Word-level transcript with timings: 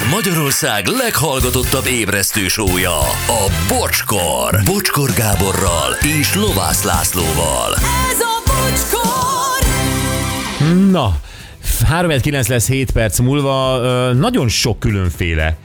Ez 0.00 0.10
Magyarország 0.10 0.86
leghallgatottabb 0.86 1.86
ébresztő 1.86 2.48
sója, 2.48 2.98
a 3.26 3.50
Bocskor. 3.68 4.60
Bocskor 4.64 5.10
Gáborral 5.12 5.92
és 6.20 6.34
Lovász 6.34 6.82
Lászlóval. 6.82 7.74
Ez 7.74 8.20
a 8.20 8.42
bocskor! 8.46 9.66
Na, 10.90 11.20
3-9 11.90 12.48
lesz 12.48 12.68
7 12.68 12.90
perc 12.90 13.18
múlva. 13.18 13.78
Nagyon 14.12 14.48
sok 14.48 14.78
különféle 14.78 15.56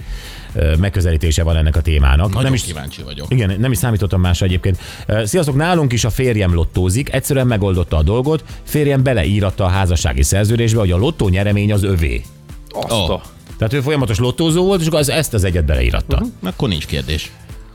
megközelítése 0.79 1.43
van 1.43 1.55
ennek 1.55 1.75
a 1.75 1.81
témának. 1.81 2.27
Nagyon 2.27 2.43
nem 2.43 2.53
is, 2.53 2.63
kíváncsi 2.63 3.01
vagyok. 3.03 3.31
igen, 3.31 3.59
nem 3.59 3.71
is 3.71 3.77
számítottam 3.77 4.21
másra 4.21 4.45
egyébként. 4.45 4.79
Sziasztok, 5.23 5.55
nálunk 5.55 5.93
is 5.93 6.03
a 6.03 6.09
férjem 6.09 6.53
lottózik, 6.53 7.13
egyszerűen 7.13 7.47
megoldotta 7.47 7.97
a 7.97 8.03
dolgot, 8.03 8.43
férjem 8.63 9.03
beleíratta 9.03 9.63
a 9.63 9.69
házassági 9.69 10.23
szerződésbe, 10.23 10.79
hogy 10.79 10.91
a 10.91 10.97
lottó 10.97 11.29
nyeremény 11.29 11.73
az 11.73 11.83
övé. 11.83 12.23
Azt 12.69 13.09
Ó. 13.09 13.21
Tehát 13.57 13.73
ő 13.73 13.81
folyamatos 13.81 14.17
lottózó 14.17 14.65
volt, 14.65 14.81
és 14.81 14.87
akkor 14.87 14.99
az, 14.99 15.09
ezt 15.09 15.33
az 15.33 15.43
egyet 15.43 15.65
beleíratta. 15.65 16.15
Uh-huh. 16.15 16.31
Akkor 16.43 16.69
nincs 16.69 16.85
kérdés. 16.85 17.31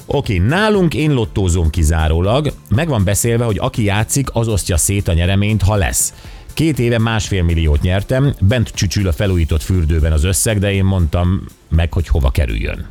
Oké, 0.06 0.38
nálunk 0.38 0.94
én 0.94 1.12
lottózom 1.12 1.70
kizárólag. 1.70 2.52
Meg 2.68 2.88
van 2.88 3.04
beszélve, 3.04 3.44
hogy 3.44 3.58
aki 3.58 3.84
játszik, 3.84 4.28
az 4.32 4.48
osztja 4.48 4.76
szét 4.76 5.08
a 5.08 5.12
nyereményt, 5.12 5.62
ha 5.62 5.74
lesz. 5.74 6.14
Két 6.54 6.78
éve 6.78 6.98
másfél 6.98 7.42
milliót 7.42 7.82
nyertem, 7.82 8.34
bent 8.40 8.68
csücsül 8.68 9.08
a 9.08 9.12
felújított 9.12 9.62
fürdőben 9.62 10.12
az 10.12 10.24
összeg, 10.24 10.58
de 10.58 10.72
én 10.72 10.84
mondtam 10.84 11.44
meg, 11.68 11.92
hogy 11.92 12.08
hova 12.08 12.30
kerüljön. 12.30 12.86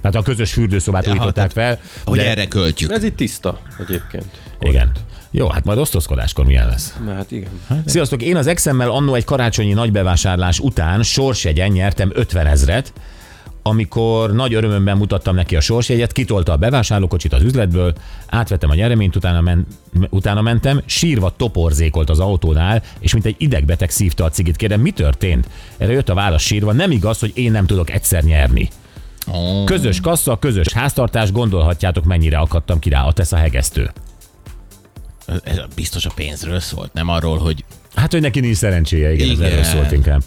Tehát 0.00 0.16
a 0.16 0.22
közös 0.22 0.52
fürdőszobát 0.52 1.06
Aha, 1.06 1.14
újították 1.14 1.50
fel. 1.50 1.80
Hogy 2.04 2.18
de... 2.18 2.28
erre 2.28 2.46
költjük. 2.46 2.90
Ez 2.90 3.04
itt 3.04 3.16
tiszta 3.16 3.60
egyébként. 3.78 4.26
Igen. 4.60 4.92
Jó, 5.34 5.48
hát 5.48 5.64
majd 5.64 5.78
osztozkodáskor 5.78 6.44
milyen 6.44 6.68
lesz. 6.68 6.94
Na, 7.04 7.14
hát 7.14 7.30
igen. 7.30 7.50
Sziasztok, 7.86 8.22
én 8.22 8.36
az 8.36 8.46
exemmel 8.46 8.90
annó 8.90 9.14
egy 9.14 9.24
karácsonyi 9.24 9.72
nagybevásárlás 9.72 10.58
után 10.58 11.02
sorsjegyen 11.02 11.70
nyertem 11.70 12.10
50 12.14 12.46
ezret, 12.46 12.92
amikor 13.62 14.32
nagy 14.32 14.54
örömömben 14.54 14.96
mutattam 14.96 15.34
neki 15.34 15.56
a 15.56 15.60
sorsjegyet, 15.60 16.12
kitolta 16.12 16.52
a 16.52 16.56
bevásárlókocsit 16.56 17.32
az 17.32 17.42
üzletből, 17.42 17.92
átvettem 18.28 18.70
a 18.70 18.74
nyereményt, 18.74 19.16
utána, 19.16 19.40
men, 19.40 19.66
utána 20.10 20.40
mentem, 20.40 20.82
sírva 20.86 21.34
toporzékolt 21.36 22.10
az 22.10 22.20
autónál, 22.20 22.82
és 23.00 23.12
mint 23.12 23.26
egy 23.26 23.34
idegbeteg 23.38 23.90
szívta 23.90 24.24
a 24.24 24.30
cigit. 24.30 24.56
Kérdem, 24.56 24.80
mi 24.80 24.90
történt? 24.90 25.48
Erre 25.76 25.92
jött 25.92 26.08
a 26.08 26.14
válasz 26.14 26.42
sírva, 26.42 26.72
nem 26.72 26.90
igaz, 26.90 27.18
hogy 27.18 27.32
én 27.34 27.50
nem 27.50 27.66
tudok 27.66 27.90
egyszer 27.90 28.22
nyerni. 28.22 28.68
Ó, 29.32 29.64
Közös 29.64 30.00
kassa, 30.00 30.38
közös 30.38 30.72
háztartás, 30.72 31.32
gondolhatjátok, 31.32 32.04
mennyire 32.04 32.38
akadtam 32.38 32.78
ki 32.78 32.88
rá 32.88 33.04
a 33.04 33.12
tesz 33.12 33.32
a 33.32 33.36
hegesztő. 33.36 33.90
Ez 35.44 35.60
biztos 35.74 36.06
a 36.06 36.10
pénzről 36.14 36.60
szólt, 36.60 36.92
nem 36.92 37.08
arról, 37.08 37.38
hogy 37.38 37.64
Hát, 37.94 38.12
hogy 38.12 38.20
neki 38.20 38.40
nincs 38.40 38.56
szerencséje, 38.56 39.12
igen, 39.12 39.26
igen. 39.26 39.42
ez 39.44 39.50
erről 39.52 39.64
szólt 39.64 39.92
inkább. 39.92 40.22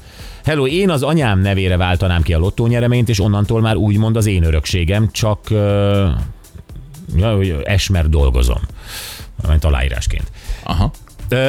Hello, 0.46 0.68
én 0.68 0.90
az 0.90 1.04
anyám 1.04 1.40
nevére 1.40 1.78
váltanám 1.78 2.22
ki 2.22 2.34
a 2.34 2.38
lottónyereményt, 2.38 3.10
és 3.10 3.20
onnantól 3.20 3.62
már 3.62 3.76
úgymond 3.76 4.16
az 4.16 4.26
én 4.26 4.44
örökségem, 4.44 5.12
csak 5.12 5.40
uh, 5.50 6.08
ja, 7.16 7.62
esmer 7.64 8.10
dolgozom. 8.10 8.60
Ment 9.48 9.64
aláírásként. 9.64 10.32
aha, 10.64 10.92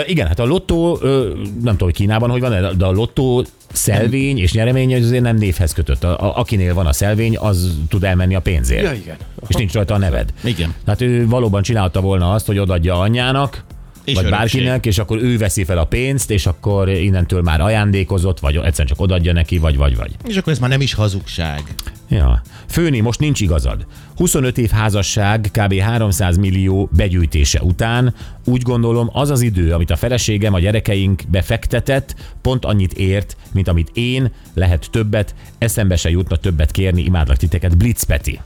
Igen, 0.06 0.26
hát 0.26 0.38
a 0.38 0.44
lottó, 0.44 0.98
nem 1.02 1.54
tudom, 1.62 1.76
hogy 1.78 1.92
Kínában 1.94 2.30
hogy 2.30 2.40
van, 2.40 2.76
de 2.76 2.84
a 2.84 2.90
lottó 2.90 3.44
szelvény 3.72 4.38
és 4.38 4.52
nyeremény 4.52 4.94
az 4.94 5.04
azért 5.04 5.22
nem 5.22 5.36
névhez 5.36 5.72
kötött. 5.72 6.04
A, 6.04 6.20
a, 6.20 6.38
akinél 6.38 6.74
van 6.74 6.86
a 6.86 6.92
szelvény, 6.92 7.36
az 7.36 7.78
tud 7.88 8.04
elmenni 8.04 8.34
a 8.34 8.40
pénzért. 8.40 8.82
Ja, 8.82 8.92
igen. 8.92 9.16
És 9.48 9.54
nincs 9.54 9.72
rajta 9.72 9.94
a 9.94 9.98
neved. 9.98 10.32
Igen. 10.44 10.74
Tehát 10.84 11.00
ő 11.00 11.26
valóban 11.28 11.62
csinálta 11.62 12.00
volna 12.00 12.32
azt, 12.32 12.46
hogy 12.46 12.58
odaadja 12.58 12.98
anyjának, 12.98 13.64
És 14.06 14.14
vagy 14.14 14.24
örökség. 14.24 14.60
bárkinek, 14.60 14.86
és 14.86 14.98
akkor 14.98 15.22
ő 15.22 15.38
veszi 15.38 15.64
fel 15.64 15.78
a 15.78 15.84
pénzt, 15.84 16.30
és 16.30 16.46
akkor 16.46 16.88
innentől 16.88 17.42
már 17.42 17.60
ajándékozott, 17.60 18.40
vagy 18.40 18.56
egyszerűen 18.56 18.86
csak 18.86 19.00
odaadja 19.00 19.32
neki, 19.32 19.58
vagy, 19.58 19.76
vagy, 19.76 19.96
vagy. 19.96 20.10
és 20.28 20.36
akkor 20.36 20.52
ez 20.52 20.58
már 20.58 20.70
nem 20.70 20.80
is 20.80 20.94
hazugság. 20.94 21.62
Ja. 22.08 22.42
Főni, 22.68 23.00
most 23.00 23.20
nincs 23.20 23.40
igazad. 23.40 23.86
25 24.16 24.58
év 24.58 24.70
házasság, 24.70 25.48
kb. 25.52 25.74
300 25.74 26.36
millió 26.36 26.88
begyűjtése 26.96 27.62
után 27.62 28.14
úgy 28.44 28.62
gondolom 28.62 29.10
az 29.12 29.30
az 29.30 29.40
idő, 29.40 29.72
amit 29.72 29.90
a 29.90 29.96
feleségem 29.96 30.54
a 30.54 30.58
gyerekeink 30.58 31.22
befektetett, 31.28 32.14
pont 32.42 32.64
annyit 32.64 32.92
ért, 32.92 33.36
mint 33.52 33.68
amit 33.68 33.90
én, 33.92 34.32
lehet 34.54 34.88
többet, 34.90 35.34
eszembe 35.58 35.96
se 35.96 36.10
jutna 36.10 36.36
többet 36.36 36.70
kérni, 36.70 37.02
imádlak 37.02 37.36
titeket, 37.36 37.76
Blitz 37.76 38.02
Peti. 38.02 38.40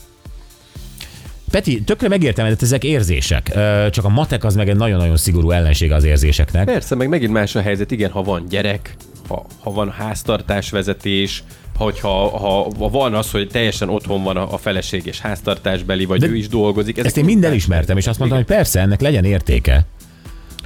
Peti, 1.51 1.81
tökre 1.81 2.07
megértem, 2.07 2.47
de 2.47 2.55
ezek 2.59 2.83
érzések. 2.83 3.51
Csak 3.89 4.05
a 4.05 4.09
matek 4.09 4.43
az 4.43 4.55
meg 4.55 4.69
egy 4.69 4.75
nagyon-nagyon 4.75 5.17
szigorú 5.17 5.51
ellenség 5.51 5.91
az 5.91 6.03
érzéseknek. 6.03 6.65
Persze, 6.65 6.95
meg 6.95 7.09
megint 7.09 7.31
más 7.31 7.55
a 7.55 7.61
helyzet, 7.61 7.91
igen, 7.91 8.11
ha 8.11 8.23
van 8.23 8.45
gyerek, 8.49 8.95
ha, 9.27 9.45
ha 9.59 9.71
van 9.71 9.91
háztartásvezetés, 9.91 11.43
hogyha 11.77 12.37
ha, 12.37 12.71
ha 12.79 12.89
van 12.89 13.13
az, 13.13 13.31
hogy 13.31 13.47
teljesen 13.47 13.89
otthon 13.89 14.23
van 14.23 14.37
a, 14.37 14.53
a 14.53 14.57
feleség 14.57 15.05
és 15.05 15.19
háztartásbeli, 15.19 16.05
vagy 16.05 16.19
De 16.19 16.27
ő 16.27 16.35
is 16.35 16.47
dolgozik. 16.47 16.93
ezek 16.93 17.05
Ezt 17.05 17.17
én 17.17 17.25
mind 17.25 17.43
elismertem, 17.43 17.97
és 17.97 18.07
azt 18.07 18.19
mondtam, 18.19 18.39
hogy 18.39 18.49
persze, 18.49 18.79
ennek 18.79 19.01
legyen 19.01 19.23
értéke. 19.23 19.85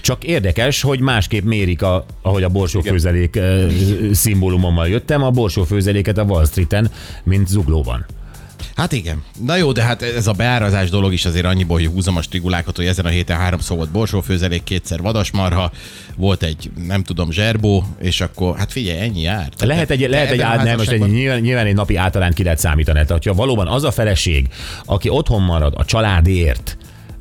Csak 0.01 0.23
érdekes, 0.23 0.81
hogy 0.81 0.99
másképp 0.99 1.43
mérik, 1.43 1.81
a, 1.81 2.05
ahogy 2.21 2.43
a 2.43 2.49
borsófőzelék 2.49 3.39
szimbólumommal 4.11 4.87
jöttem, 4.87 5.23
a 5.23 5.29
borsófőzeléket 5.29 6.17
a 6.17 6.23
Wall 6.23 6.45
Street-en, 6.45 6.91
mint 7.23 7.47
zuglóban. 7.47 8.05
Hát 8.75 8.91
igen. 8.91 9.23
Na 9.45 9.55
jó, 9.55 9.71
de 9.71 9.83
hát 9.83 10.01
ez 10.01 10.27
a 10.27 10.31
beárazás 10.31 10.89
dolog 10.89 11.13
is 11.13 11.25
azért 11.25 11.45
annyiból, 11.45 11.77
hogy 11.77 11.87
húzom 11.87 12.17
a 12.17 12.21
strigulákat, 12.21 12.75
hogy 12.75 12.85
ezen 12.85 13.05
a 13.05 13.09
héten 13.09 13.37
háromszor 13.37 13.77
volt 13.77 13.89
borsófőzelék, 13.89 14.63
kétszer 14.63 15.01
vadasmarha, 15.01 15.71
volt 16.15 16.43
egy, 16.43 16.71
nem 16.87 17.03
tudom, 17.03 17.31
zserbó, 17.31 17.83
és 18.01 18.21
akkor, 18.21 18.57
hát 18.57 18.71
figyelj, 18.71 18.99
ennyi 18.99 19.21
jár. 19.21 19.49
Tehát 19.49 19.65
Lehet 19.65 19.89
egy, 19.89 20.09
lehet 20.09 20.31
egy, 20.31 20.41
át, 20.41 20.63
nem, 20.63 20.77
most 20.77 20.91
egy, 20.91 21.11
nyilván, 21.11 21.39
nyilván 21.39 21.65
egy 21.65 21.75
napi 21.75 21.95
általán 21.95 22.33
ki 22.33 22.43
lehet 22.43 22.59
számítani. 22.59 22.93
Tehát, 22.93 23.11
hogyha 23.11 23.33
valóban 23.33 23.67
az 23.67 23.83
a 23.83 23.91
feleség, 23.91 24.47
aki 24.85 25.09
otthon 25.09 25.41
marad 25.41 25.73
a 25.77 25.85
családért, 25.85 26.77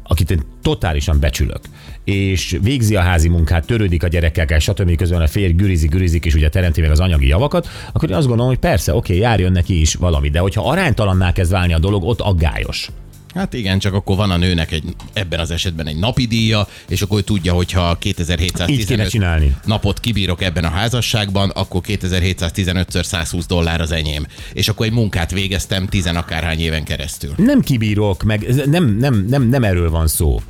akit 0.07 0.31
én 0.31 0.43
totálisan 0.63 1.21
becsülök, 1.21 1.61
és 2.05 2.59
végzi 2.63 2.97
a 2.97 3.01
házi 3.01 3.29
munkát, 3.29 3.67
törődik 3.67 4.03
a 4.03 4.09
gyerekekkel, 4.09 4.59
stb. 4.59 4.97
közben 4.97 5.21
a 5.21 5.27
férj 5.27 5.53
gürizik, 5.53 5.91
gürizik, 5.91 6.25
és 6.25 6.35
ugye 6.35 6.49
teremti 6.49 6.81
meg 6.81 6.91
az 6.91 7.01
anyagi 7.01 7.27
javakat, 7.27 7.69
akkor 7.93 8.11
én 8.11 8.17
azt 8.17 8.27
gondolom, 8.27 8.51
hogy 8.51 8.61
persze, 8.61 8.95
oké, 8.95 9.17
járjon 9.17 9.53
neki 9.53 9.81
is 9.81 9.95
valami, 9.95 10.29
de 10.29 10.39
hogyha 10.39 10.71
aránytalanná 10.71 11.33
kezd 11.33 11.51
válni 11.51 11.73
a 11.73 11.79
dolog, 11.79 12.05
ott 12.05 12.21
aggályos. 12.21 12.91
Hát 13.35 13.55
igen, 13.55 13.79
csak 13.79 13.95
akkor 13.95 14.17
van 14.17 14.31
a 14.31 14.37
nőnek 14.37 14.73
egy, 14.73 14.85
ebben 15.13 15.41
az 15.41 15.51
esetben 15.51 15.87
egy 15.87 15.99
napi 15.99 16.27
díja, 16.27 16.69
és 16.89 17.03
akkor 17.03 17.19
ő 17.19 17.23
tudja, 17.23 17.53
hogyha 17.53 17.91
Így 17.91 17.99
kéne 17.99 18.15
2715 18.15 19.09
csinálni. 19.11 19.57
napot 19.65 20.01
kibírok 20.01 20.43
ebben 20.43 20.65
a 20.65 20.69
házasságban, 20.69 21.51
akkor 21.51 21.81
2715-ször 21.87 23.03
120 23.03 23.47
dollár 23.47 23.81
az 23.81 23.93
enyém. 23.93 24.27
És 24.53 24.69
akkor 24.69 24.87
egy 24.87 24.93
munkát 24.93 25.31
végeztem 25.31 25.87
tizen 25.87 26.17
akárhány 26.17 26.61
éven 26.61 26.85
keresztül. 26.85 27.35
nem 27.37 27.61
kibírok, 27.61 28.23
meg 28.23 28.67
nem, 28.67 28.97
nem, 28.99 29.25
nem, 29.29 29.43
nem 29.49 29.65
erről 29.65 29.91
van 29.91 30.07
szó. 30.07 30.41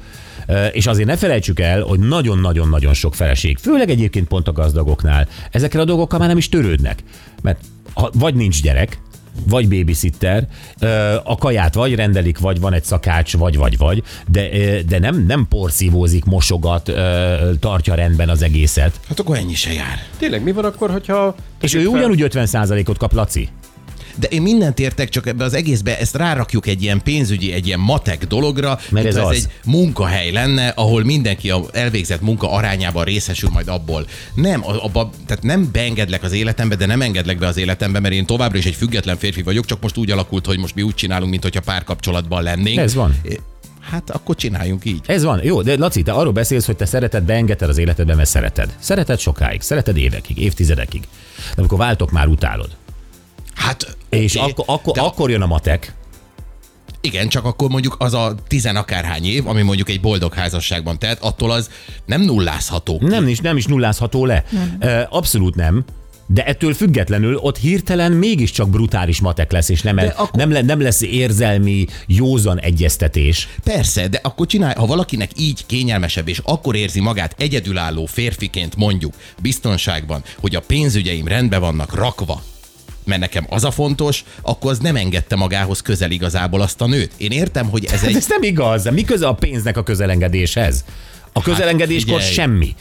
És 0.72 0.86
azért 0.86 1.08
ne 1.08 1.16
felejtsük 1.16 1.60
el, 1.60 1.82
hogy 1.82 1.98
nagyon-nagyon-nagyon 1.98 2.94
sok 2.94 3.14
feleség, 3.14 3.58
főleg 3.58 3.90
egyébként 3.90 4.28
pont 4.28 4.48
a 4.48 4.52
gazdagoknál, 4.52 5.28
ezekkel 5.50 5.80
a 5.80 5.84
dolgokkal 5.84 6.18
már 6.18 6.28
nem 6.28 6.36
is 6.36 6.48
törődnek. 6.48 7.02
Mert 7.42 7.60
ha, 7.94 8.10
vagy 8.14 8.34
nincs 8.34 8.62
gyerek, 8.62 8.98
vagy 9.46 9.68
babysitter, 9.68 10.46
a 11.24 11.36
kaját 11.36 11.74
vagy 11.74 11.94
rendelik, 11.94 12.38
vagy 12.38 12.60
van 12.60 12.72
egy 12.72 12.84
szakács, 12.84 13.36
vagy, 13.36 13.56
vagy, 13.56 13.78
vagy, 13.78 14.02
de, 14.28 14.48
de 14.86 14.98
nem, 14.98 15.24
nem 15.26 15.46
porszívózik, 15.48 16.24
mosogat, 16.24 16.92
tartja 17.60 17.94
rendben 17.94 18.28
az 18.28 18.42
egészet. 18.42 19.00
Hát 19.08 19.20
akkor 19.20 19.36
ennyi 19.36 19.54
se 19.54 19.72
jár. 19.72 19.98
Tényleg, 20.18 20.42
mi 20.42 20.52
van 20.52 20.64
akkor, 20.64 20.90
hogyha... 20.90 21.34
És 21.60 21.74
ő 21.74 21.86
ugyanúgy 21.86 22.26
50%-ot 22.28 22.98
kap, 22.98 23.12
Laci. 23.12 23.48
De 24.16 24.26
én 24.26 24.42
mindent 24.42 24.78
értek, 24.78 25.08
csak 25.08 25.26
ebbe 25.26 25.44
az 25.44 25.54
egészbe 25.54 25.98
ezt 25.98 26.16
rárakjuk 26.16 26.66
egy 26.66 26.82
ilyen 26.82 27.02
pénzügyi, 27.02 27.52
egy 27.52 27.66
ilyen 27.66 27.80
matek 27.80 28.26
dologra, 28.26 28.78
Mert 28.90 29.06
ez 29.06 29.16
az. 29.16 29.30
egy 29.30 29.46
munkahely 29.64 30.30
lenne, 30.30 30.68
ahol 30.68 31.04
mindenki 31.04 31.50
a 31.50 31.64
elvégzett 31.72 32.20
munka 32.20 32.50
arányában 32.50 33.04
részesül 33.04 33.50
majd 33.50 33.68
abból. 33.68 34.06
Nem, 34.34 34.64
abba, 34.64 35.10
tehát 35.26 35.42
nem 35.42 35.68
beengedlek 35.72 36.22
az 36.22 36.32
életembe, 36.32 36.74
de 36.74 36.86
nem 36.86 37.02
engedlek 37.02 37.38
be 37.38 37.46
az 37.46 37.56
életembe, 37.56 38.00
mert 38.00 38.14
én 38.14 38.26
továbbra 38.26 38.58
is 38.58 38.66
egy 38.66 38.74
független 38.74 39.16
férfi 39.16 39.42
vagyok, 39.42 39.64
csak 39.64 39.80
most 39.80 39.96
úgy 39.96 40.10
alakult, 40.10 40.46
hogy 40.46 40.58
most 40.58 40.74
mi 40.74 40.82
úgy 40.82 40.94
csinálunk, 40.94 41.30
mint 41.30 41.42
hogyha 41.42 41.60
párkapcsolatban 41.60 42.42
lennénk. 42.42 42.78
Ez 42.78 42.94
van. 42.94 43.20
Hát 43.90 44.10
akkor 44.10 44.36
csináljunk 44.36 44.84
így. 44.84 45.00
Ez 45.06 45.22
van. 45.22 45.40
Jó, 45.42 45.62
de 45.62 45.76
Laci, 45.76 46.02
te 46.02 46.12
arról 46.12 46.32
beszélsz, 46.32 46.66
hogy 46.66 46.76
te 46.76 46.84
szereted, 46.84 47.22
beengedted 47.22 47.68
az 47.68 47.78
életedbe, 47.78 48.14
mert 48.14 48.28
szereted. 48.28 48.74
Szereted 48.78 49.18
sokáig, 49.18 49.60
szereted 49.60 49.96
évekig, 49.96 50.38
évtizedekig. 50.38 51.00
De 51.36 51.54
amikor 51.56 51.78
váltok, 51.78 52.10
már 52.10 52.26
utálod. 52.26 52.68
Hát, 53.64 53.96
És 54.08 54.36
oké, 54.36 54.50
akkor, 54.50 54.64
akkor, 54.68 54.92
de 54.94 55.00
akkor 55.00 55.30
jön 55.30 55.42
a 55.42 55.46
matek. 55.46 55.94
Igen, 57.00 57.28
csak 57.28 57.44
akkor 57.44 57.68
mondjuk 57.68 57.96
az 57.98 58.14
a 58.14 58.34
tizen 58.48 58.76
akárhány 58.76 59.24
év, 59.24 59.46
ami 59.46 59.62
mondjuk 59.62 59.88
egy 59.88 60.00
boldog 60.00 60.34
házasságban 60.34 60.98
telt, 60.98 61.18
attól 61.20 61.50
az 61.50 61.70
nem 62.06 62.20
nullázható. 62.20 62.98
ki. 62.98 63.04
Nem 63.04 63.28
is, 63.28 63.38
nem 63.38 63.56
is 63.56 63.66
nullázható 63.66 64.26
le. 64.26 64.44
Ö, 64.80 65.00
Abszolút 65.10 65.54
nem. 65.54 65.84
De 66.26 66.44
ettől 66.44 66.74
függetlenül 66.74 67.36
ott 67.36 67.58
hirtelen 67.58 68.12
mégiscsak 68.12 68.70
brutális 68.70 69.20
matek 69.20 69.52
lesz, 69.52 69.68
és 69.68 69.82
nem, 69.82 69.98
el, 69.98 70.08
akkor- 70.16 70.34
nem, 70.34 70.52
le, 70.52 70.62
nem 70.62 70.80
lesz 70.80 71.00
érzelmi, 71.00 71.86
józan 72.06 72.60
egyeztetés. 72.60 73.48
Persze, 73.64 74.08
de 74.08 74.20
akkor 74.22 74.46
csinálj, 74.46 74.74
ha 74.74 74.86
valakinek 74.86 75.30
így 75.36 75.66
kényelmesebb, 75.66 76.28
és 76.28 76.40
akkor 76.44 76.76
érzi 76.76 77.00
magát 77.00 77.34
egyedülálló 77.38 78.06
férfiként 78.06 78.76
mondjuk 78.76 79.14
biztonságban, 79.42 80.22
hogy 80.40 80.54
a 80.54 80.60
pénzügyeim 80.60 81.26
rendben 81.28 81.60
vannak 81.60 81.94
rakva, 81.94 82.42
mert 83.04 83.20
nekem 83.20 83.46
az 83.48 83.64
a 83.64 83.70
fontos, 83.70 84.24
akkor 84.42 84.70
az 84.70 84.78
nem 84.78 84.96
engedte 84.96 85.36
magához 85.36 85.80
közel 85.80 86.10
igazából 86.10 86.60
azt 86.60 86.80
a 86.80 86.86
nőt. 86.86 87.12
Én 87.16 87.30
értem, 87.30 87.68
hogy 87.68 87.84
ez 87.84 88.00
De 88.00 88.06
egy... 88.06 88.16
ez 88.16 88.26
nem 88.28 88.42
igaz. 88.42 88.84
Mi 88.90 89.04
köze 89.04 89.26
a 89.26 89.34
pénznek 89.34 89.76
a 89.76 89.82
közelengedéshez? 89.82 90.84
A 91.32 91.42
közelengedéskor 91.42 92.16
figyelj. 92.16 92.32
semmi. 92.32 92.74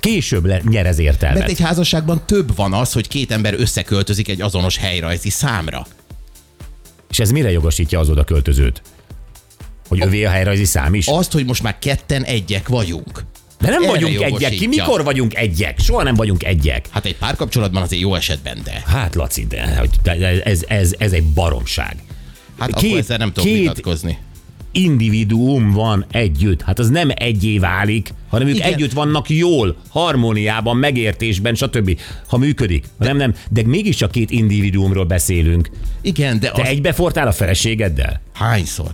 Később 0.00 0.44
le, 0.44 0.60
nyer 0.68 0.86
ez 0.86 0.98
értelmet. 0.98 1.38
Mert 1.38 1.50
egy 1.50 1.60
házasságban 1.60 2.22
több 2.26 2.56
van 2.56 2.72
az, 2.72 2.92
hogy 2.92 3.08
két 3.08 3.32
ember 3.32 3.54
összeköltözik 3.54 4.28
egy 4.28 4.40
azonos 4.40 4.76
helyrajzi 4.76 5.30
számra. 5.30 5.86
És 7.10 7.18
ez 7.18 7.30
mire 7.30 7.50
jogosítja 7.50 8.00
az 8.00 8.08
oda 8.08 8.24
költözőt? 8.24 8.82
Hogy 9.88 10.02
övé 10.02 10.24
a 10.24 10.30
helyrajzi 10.30 10.64
szám 10.64 10.94
is? 10.94 11.06
Azt, 11.06 11.32
hogy 11.32 11.44
most 11.44 11.62
már 11.62 11.78
ketten 11.78 12.22
egyek 12.22 12.68
vagyunk. 12.68 13.24
De 13.60 13.70
nem 13.70 13.82
erre 13.82 13.90
vagyunk 13.92 14.20
egyek. 14.22 14.50
Ki 14.52 14.66
mikor 14.66 15.04
vagyunk 15.04 15.34
egyek? 15.36 15.80
Soha 15.80 16.02
nem 16.02 16.14
vagyunk 16.14 16.44
egyek. 16.44 16.86
Hát 16.90 17.04
egy 17.04 17.16
párkapcsolatban 17.16 17.82
azért 17.82 18.02
jó 18.02 18.14
esetben, 18.14 18.58
de. 18.64 18.82
Hát 18.86 19.14
Laci, 19.14 19.46
de 19.46 19.88
de 20.02 20.42
ez, 20.42 20.64
ez, 20.68 20.94
ez 20.98 21.12
egy 21.12 21.24
baromság. 21.24 21.96
Hát 22.58 22.74
Két- 22.74 22.84
akkor 22.90 22.98
ezzel 22.98 23.16
nem 23.18 23.32
tudok 23.32 23.52
vitatkozni. 23.52 24.18
individuum 24.72 25.70
van 25.72 26.06
együtt. 26.10 26.62
Hát 26.62 26.78
az 26.78 26.88
nem 26.88 27.10
egyé 27.14 27.58
válik, 27.58 28.14
hanem 28.28 28.48
ők 28.48 28.54
Igen. 28.54 28.72
együtt 28.72 28.92
vannak 28.92 29.30
jól, 29.30 29.76
harmóniában, 29.88 30.76
megértésben, 30.76 31.54
stb. 31.54 32.00
Ha 32.28 32.36
működik. 32.36 32.84
Nem, 32.98 33.16
nem. 33.16 33.34
De 33.50 33.62
mégiscsak 33.66 34.10
két 34.10 34.30
individuumról 34.30 35.04
beszélünk. 35.04 35.70
Igen, 36.02 36.38
de 36.40 36.50
Te 36.50 36.62
az... 36.62 36.68
egybefortál 36.68 37.26
a 37.26 37.32
feleségeddel? 37.32 38.20
hányszor? 38.32 38.90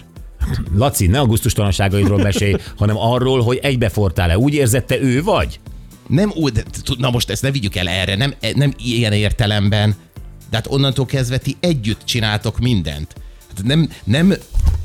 Laci, 0.75 1.07
ne 1.07 1.21
a 1.21 1.27
gusztustalanságaidról 1.27 2.19
mesélj, 2.19 2.55
hanem 2.79 2.97
arról, 2.99 3.43
hogy 3.43 3.59
egybefortál-e. 3.63 4.39
Úgy 4.39 4.55
érzette 4.55 5.01
ő 5.01 5.23
vagy? 5.23 5.61
Nem 6.09 6.33
úgy, 6.35 6.63
na 6.99 7.11
most 7.11 7.31
ezt 7.31 7.43
ne 7.43 7.51
vigyük 7.51 7.77
el 7.77 7.89
erre, 7.89 8.17
nem, 8.17 8.35
nem 8.55 8.73
ilyen 8.79 9.13
értelemben, 9.13 9.95
de 10.51 10.57
hát 10.57 10.67
onnantól 10.71 11.07
kezdve 11.07 11.39
ti 11.39 11.57
együtt 11.61 12.05
csináltok 12.05 12.59
mindent. 12.59 13.15
Hát 13.57 13.65
nem, 13.65 13.89
nem 14.05 14.35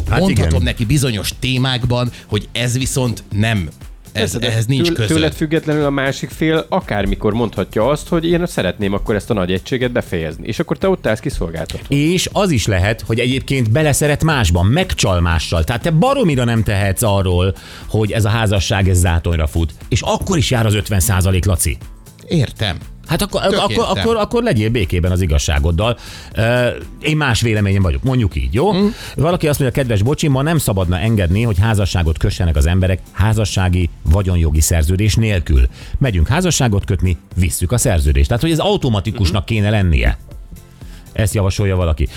hát 0.09 0.19
mondhatom 0.19 0.49
igen. 0.49 0.63
neki 0.63 0.85
bizonyos 0.85 1.33
témákban, 1.39 2.11
hogy 2.25 2.47
ez 2.51 2.77
viszont 2.77 3.23
nem, 3.31 3.69
ez, 4.17 4.31
Persze, 4.31 4.39
de 4.39 4.51
ehhez 4.51 4.65
nincs 4.65 4.85
től- 4.85 4.95
között. 4.95 5.15
Tőled 5.15 5.33
függetlenül 5.33 5.85
a 5.85 5.89
másik 5.89 6.29
fél 6.29 6.65
akármikor 6.69 7.33
mondhatja 7.33 7.87
azt, 7.89 8.07
hogy 8.07 8.25
én 8.25 8.45
szeretném 8.45 8.93
akkor 8.93 9.15
ezt 9.15 9.29
a 9.29 9.33
nagy 9.33 9.51
egységet 9.51 9.91
befejezni. 9.91 10.47
És 10.47 10.59
akkor 10.59 10.77
te 10.77 10.89
ott 10.89 11.07
állsz 11.07 11.19
kiszolgáltatva. 11.19 11.95
És 11.95 12.29
az 12.33 12.51
is 12.51 12.65
lehet, 12.67 13.01
hogy 13.01 13.19
egyébként 13.19 13.71
beleszeret 13.71 14.23
másban, 14.23 14.65
megcsal 14.65 15.21
mással. 15.21 15.63
Tehát 15.63 15.81
te 15.81 15.91
baromira 15.91 16.43
nem 16.43 16.63
tehetsz 16.63 17.01
arról, 17.03 17.55
hogy 17.87 18.11
ez 18.11 18.25
a 18.25 18.29
házasság 18.29 18.89
ez 18.89 18.97
zátonyra 18.97 19.47
fut. 19.47 19.73
És 19.89 20.01
akkor 20.01 20.37
is 20.37 20.51
jár 20.51 20.65
az 20.65 20.73
50% 20.75 21.45
Laci. 21.45 21.77
Értem. 22.27 22.77
Hát 23.07 23.21
akkor, 23.21 23.41
Tök 23.41 23.59
akkor, 23.59 23.71
értem. 23.71 23.87
akkor, 23.87 24.15
akkor 24.15 24.43
legyél 24.43 24.69
békében 24.69 25.11
az 25.11 25.21
igazságoddal. 25.21 25.97
Én 27.01 27.17
más 27.17 27.41
véleményen 27.41 27.81
vagyok, 27.81 28.03
mondjuk 28.03 28.35
így, 28.35 28.53
jó? 28.53 28.73
Mm. 28.73 28.87
Valaki 29.15 29.47
azt 29.47 29.59
mondja, 29.59 29.81
kedves 29.81 30.01
bocsi, 30.01 30.27
ma 30.27 30.41
nem 30.41 30.57
szabadna 30.57 30.99
engedni, 30.99 31.43
hogy 31.43 31.59
házasságot 31.59 32.17
kössenek 32.17 32.55
az 32.55 32.65
emberek 32.65 32.99
házassági 33.11 33.89
vagyonjogi 34.03 34.61
szerződés 34.61 35.15
nélkül. 35.15 35.67
Megyünk 35.97 36.27
házasságot 36.27 36.85
kötni, 36.85 37.17
visszük 37.35 37.71
a 37.71 37.77
szerződést. 37.77 38.27
Tehát, 38.27 38.43
hogy 38.43 38.51
ez 38.51 38.59
automatikusnak 38.59 39.45
kéne 39.45 39.69
lennie. 39.69 40.17
Ezt 41.13 41.33
javasolja 41.33 41.75
valaki. 41.75 42.07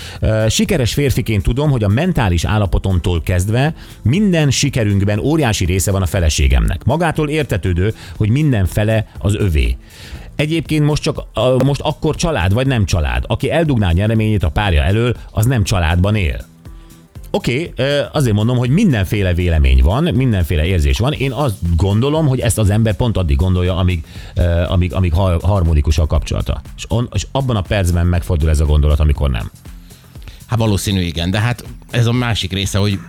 Sikeres 0.49 0.93
férfiként 0.93 1.43
tudom, 1.43 1.69
hogy 1.69 1.83
a 1.83 1.87
mentális 1.87 2.45
állapotomtól 2.45 3.21
kezdve 3.21 3.73
minden 4.01 4.49
sikerünkben 4.51 5.19
óriási 5.19 5.65
része 5.65 5.91
van 5.91 6.01
a 6.01 6.05
feleségemnek. 6.05 6.83
Magától 6.83 7.29
értetődő, 7.29 7.93
hogy 8.17 8.29
minden 8.29 8.65
fele 8.65 9.05
az 9.17 9.35
övé. 9.35 9.77
Egyébként 10.41 10.85
most 10.85 11.01
csak 11.01 11.23
most 11.63 11.81
akkor 11.81 12.15
család 12.15 12.53
vagy 12.53 12.67
nem 12.67 12.85
család. 12.85 13.23
Aki 13.27 13.51
eldugná 13.51 13.87
a 13.87 13.91
nyereményét 13.91 14.43
a 14.43 14.49
párja 14.49 14.83
elől, 14.83 15.15
az 15.31 15.45
nem 15.45 15.63
családban 15.63 16.15
él. 16.15 16.45
Oké, 17.31 17.67
okay, 17.67 17.85
azért 18.11 18.35
mondom, 18.35 18.57
hogy 18.57 18.69
mindenféle 18.69 19.33
vélemény 19.33 19.81
van, 19.83 20.03
mindenféle 20.03 20.65
érzés 20.65 20.97
van. 20.97 21.11
Én 21.11 21.31
azt 21.31 21.55
gondolom, 21.75 22.27
hogy 22.27 22.39
ezt 22.39 22.57
az 22.57 22.69
ember 22.69 22.95
pont 22.95 23.17
addig 23.17 23.37
gondolja, 23.37 23.77
amíg, 23.77 24.05
amíg, 24.67 24.93
amíg 24.93 25.13
har- 25.13 25.43
harmonikus 25.43 25.97
a 25.97 26.07
kapcsolata. 26.07 26.61
És, 26.77 26.85
on, 26.87 27.09
és 27.13 27.27
abban 27.31 27.55
a 27.55 27.61
percben 27.61 28.05
megfordul 28.05 28.49
ez 28.49 28.59
a 28.59 28.65
gondolat, 28.65 28.99
amikor 28.99 29.29
nem. 29.29 29.51
Hát 30.45 30.59
valószínű 30.59 31.01
igen, 31.01 31.31
de 31.31 31.39
hát 31.39 31.63
ez 31.89 32.05
a 32.05 32.11
másik 32.11 32.53
része, 32.53 32.77
hogy 32.77 32.99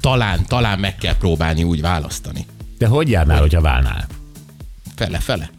talán, 0.00 0.44
talán 0.46 0.78
meg 0.78 0.96
kell 0.96 1.16
próbálni 1.16 1.62
úgy 1.62 1.80
választani. 1.80 2.46
De 2.78 2.86
hogy 2.86 3.10
járnál, 3.10 3.40
hogyha 3.40 3.60
válnál? 3.60 4.06
Fele, 4.96 5.18
fele. 5.18 5.50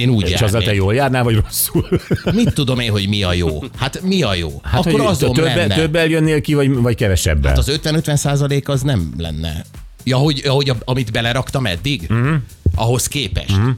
Én 0.00 0.08
úgy 0.08 0.28
És 0.28 0.40
azzal 0.40 0.62
te 0.62 0.74
jól 0.74 0.94
járnál, 0.94 1.22
vagy 1.22 1.34
rosszul? 1.34 1.88
Mit 2.32 2.52
tudom 2.54 2.78
én, 2.78 2.90
hogy 2.90 3.08
mi 3.08 3.22
a 3.22 3.32
jó? 3.32 3.62
Hát 3.76 4.02
mi 4.02 4.22
a 4.22 4.34
jó? 4.34 4.60
Hát, 4.62 4.86
Akkor 4.86 5.00
azon 5.00 5.32
többe, 5.32 5.54
lenne. 5.54 5.74
többel 5.74 6.06
jönnél 6.06 6.40
ki, 6.40 6.54
vagy, 6.54 6.74
vagy 6.74 6.94
kevesebbel? 6.94 7.50
Hát 7.50 7.58
az 7.58 7.80
50-50 7.82 8.16
százalék 8.16 8.68
az 8.68 8.82
nem 8.82 9.14
lenne. 9.18 9.64
Ja, 10.04 10.16
hogy, 10.16 10.40
hogy 10.46 10.72
amit 10.84 11.12
beleraktam 11.12 11.66
eddig? 11.66 12.06
Uh-huh. 12.10 12.34
Ahhoz 12.74 13.06
képest? 13.06 13.50
Uh-huh. 13.50 13.70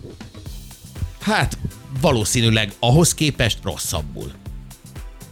Hát 1.21 1.59
valószínűleg 2.01 2.73
ahhoz 2.79 3.15
képest 3.15 3.59
rosszabbul. 3.63 4.31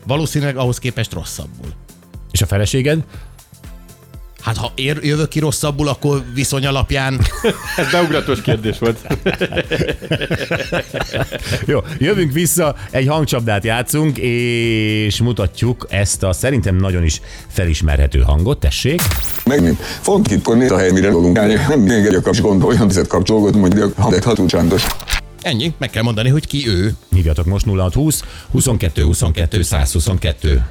Valószínűleg 0.06 0.56
ahhoz 0.56 0.78
képest 0.78 1.12
rosszabbul. 1.12 1.72
És 2.30 2.42
a 2.42 2.46
feleséged? 2.46 3.04
Hát 4.40 4.56
ha 4.56 4.72
ér, 4.74 4.98
jövök 5.02 5.28
ki 5.28 5.38
rosszabbul, 5.38 5.88
akkor 5.88 6.24
viszony 6.34 6.66
alapján 6.66 7.20
Ez 7.76 7.90
beugratos 7.90 8.40
kérdés 8.40 8.78
volt. 8.78 8.98
Jó, 11.66 11.80
jövünk 11.98 12.32
vissza, 12.32 12.74
egy 12.90 13.06
hangcsapdát 13.06 13.64
játszunk, 13.64 14.18
és 14.18 15.20
mutatjuk 15.20 15.86
ezt 15.90 16.22
a 16.22 16.32
szerintem 16.32 16.76
nagyon 16.76 17.04
is 17.04 17.20
felismerhető 17.48 18.20
hangot. 18.20 18.58
Tessék! 18.60 19.00
Megint 19.44 19.78
font 20.00 20.30
itt 20.30 20.46
a 20.46 20.78
hely, 20.78 20.90
mire 20.90 21.10
dolgunk 21.10 21.38
állni. 21.38 21.54
Nem 21.68 21.80
még 21.80 22.04
egy 22.04 22.14
a 22.14 22.20
kapcsolat, 22.20 22.62
olyan 22.64 22.88
tizet 22.88 23.06
kapcsolódott, 23.06 23.54
mondjuk, 23.54 23.92
ha 23.96 24.10
de 24.10 24.18
hatú 24.24 24.46
csántos. 24.46 24.86
ennyi. 25.42 25.72
Meg 25.78 25.90
kell 25.90 26.02
mondani, 26.02 26.28
hogy 26.28 26.46
ki 26.46 26.68
ő. 26.68 26.92
Hívjatok 27.10 27.46
most 27.46 27.66
0620 27.66 28.22
22 28.50 29.02
22 29.02 29.62
122. 29.62 30.62